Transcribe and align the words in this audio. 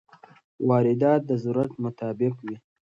واردات 0.67 1.21
د 1.29 1.31
ضرورت 1.43 1.71
مطابق 1.83 2.33
وي. 2.45 2.55